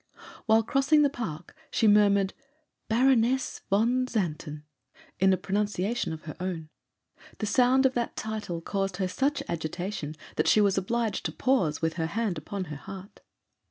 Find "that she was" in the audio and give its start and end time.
10.37-10.75